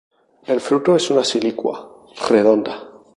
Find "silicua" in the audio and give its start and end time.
1.23-2.07